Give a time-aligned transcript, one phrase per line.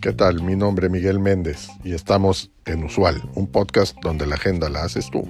[0.00, 0.42] ¿Qué tal?
[0.42, 4.84] Mi nombre es Miguel Méndez y estamos en Usual, un podcast donde la agenda la
[4.84, 5.22] haces tú.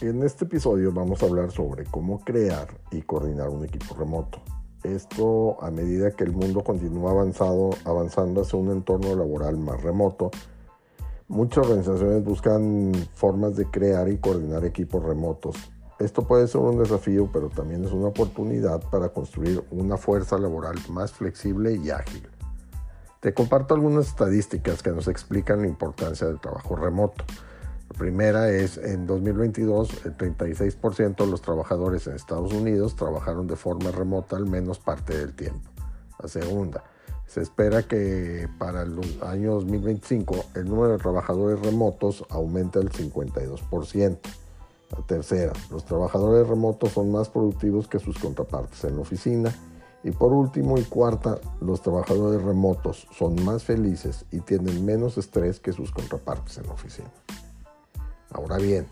[0.00, 4.40] En este episodio vamos a hablar sobre cómo crear y coordinar un equipo remoto.
[4.94, 10.30] Esto a medida que el mundo continúa avanzado, avanzando hacia un entorno laboral más remoto,
[11.28, 15.56] muchas organizaciones buscan formas de crear y coordinar equipos remotos.
[15.98, 20.76] Esto puede ser un desafío, pero también es una oportunidad para construir una fuerza laboral
[20.88, 22.26] más flexible y ágil.
[23.20, 27.24] Te comparto algunas estadísticas que nos explican la importancia del trabajo remoto.
[27.90, 33.56] La primera es, en 2022, el 36% de los trabajadores en Estados Unidos trabajaron de
[33.56, 35.70] forma remota al menos parte del tiempo.
[36.20, 36.84] La segunda,
[37.26, 44.18] se espera que para el año 2025 el número de trabajadores remotos aumente al 52%.
[44.90, 49.54] La tercera, los trabajadores remotos son más productivos que sus contrapartes en la oficina.
[50.02, 55.60] Y por último y cuarta, los trabajadores remotos son más felices y tienen menos estrés
[55.60, 57.10] que sus contrapartes en la oficina.
[58.30, 58.86] Ahora bien,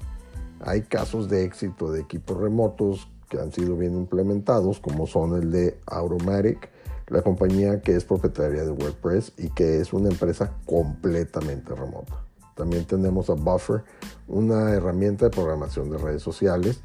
[0.60, 5.50] hay casos de éxito de equipos remotos que han sido bien implementados, como son el
[5.50, 6.70] de Automatic,
[7.08, 12.24] la compañía que es propietaria de WordPress y que es una empresa completamente remota.
[12.54, 13.84] También tenemos a Buffer,
[14.28, 16.80] una herramienta de programación de redes sociales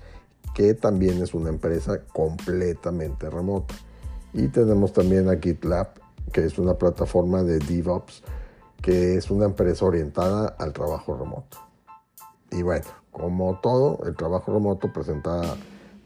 [0.54, 3.74] que también es una empresa completamente remota.
[4.34, 5.94] Y tenemos también a GitLab,
[6.32, 8.24] que es una plataforma de DevOps,
[8.82, 11.71] que es una empresa orientada al trabajo remoto.
[12.52, 15.42] Y bueno, como todo, el trabajo remoto presenta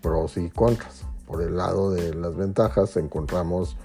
[0.02, 1.04] pros y contras.
[1.26, 3.78] Por el lado de las ventajas encontramos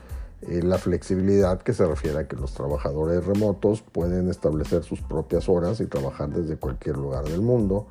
[0.43, 5.49] eh, la flexibilidad que se refiere a que los trabajadores remotos pueden establecer sus propias
[5.49, 7.87] horas y trabajar desde cualquier lugar del mundo.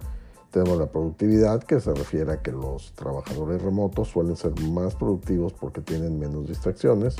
[0.51, 5.53] Tenemos la productividad que se refiere a que los trabajadores remotos suelen ser más productivos
[5.53, 7.15] porque tienen menos distracciones.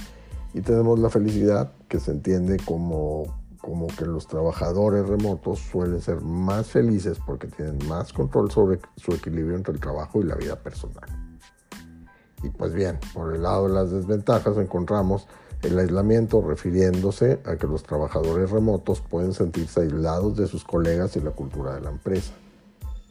[0.53, 3.38] Y tenemos la felicidad que se entiende como
[3.69, 9.12] como que los trabajadores remotos suelen ser más felices porque tienen más control sobre su
[9.12, 11.07] equilibrio entre el trabajo y la vida personal.
[12.41, 15.28] Y pues bien, por el lado de las desventajas encontramos
[15.62, 21.22] el aislamiento refiriéndose a que los trabajadores remotos pueden sentirse aislados de sus colegas y
[21.22, 22.34] la cultura de la empresa.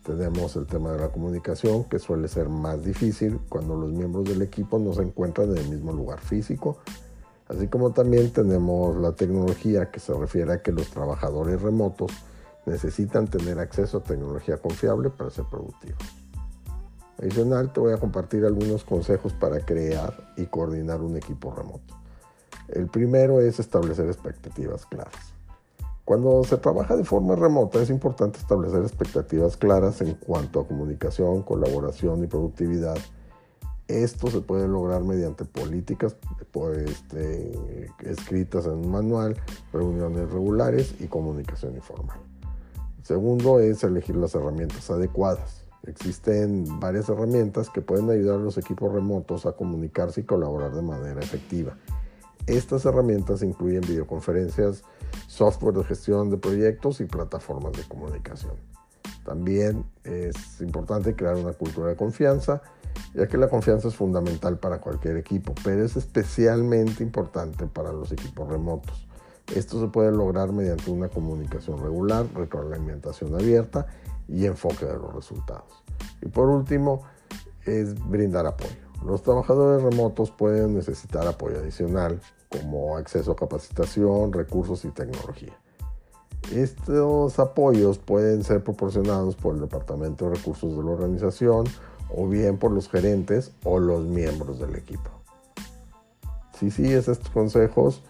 [0.04, 4.42] Tenemos el tema de la comunicación que suele ser más difícil cuando los miembros del
[4.42, 6.78] equipo no se encuentran en el mismo lugar físico
[7.48, 12.12] Así como también tenemos la tecnología que se refiere a que los trabajadores remotos
[12.66, 16.02] necesitan tener acceso a tecnología confiable para ser productivos.
[17.18, 21.96] Adicional, te voy a compartir algunos consejos para crear y coordinar un equipo remoto.
[22.68, 25.32] El primero es establecer expectativas claras.
[26.04, 31.42] Cuando se trabaja de forma remota es importante establecer expectativas claras en cuanto a comunicación,
[31.42, 32.96] colaboración y productividad
[33.88, 36.16] esto se puede lograr mediante políticas
[36.86, 39.36] este, escritas en un manual,
[39.72, 42.18] reuniones regulares y comunicación informal.
[43.02, 45.64] segundo es elegir las herramientas adecuadas.
[45.86, 50.82] Existen varias herramientas que pueden ayudar a los equipos remotos a comunicarse y colaborar de
[50.82, 51.76] manera efectiva.
[52.46, 54.82] Estas herramientas incluyen videoconferencias,
[55.26, 58.54] software de gestión de proyectos y plataformas de comunicación.
[59.28, 62.62] También es importante crear una cultura de confianza
[63.12, 68.10] ya que la confianza es fundamental para cualquier equipo, pero es especialmente importante para los
[68.10, 69.06] equipos remotos.
[69.54, 73.86] Esto se puede lograr mediante una comunicación regular, retroalimentación abierta
[74.28, 75.84] y enfoque de los resultados.
[76.22, 77.02] Y por último,
[77.66, 78.88] es brindar apoyo.
[79.04, 82.18] Los trabajadores remotos pueden necesitar apoyo adicional,
[82.48, 85.54] como acceso a capacitación, recursos y tecnología.
[86.52, 91.66] Estos apoyos pueden ser proporcionados por el Departamento de Recursos de la organización
[92.14, 95.10] o bien por los gerentes o los miembros del equipo.
[96.58, 98.02] Si sigues estos consejos,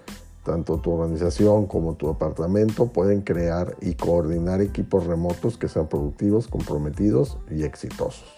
[0.44, 6.46] tanto tu organización como tu departamento pueden crear y coordinar equipos remotos que sean productivos,
[6.46, 8.37] comprometidos y exitosos.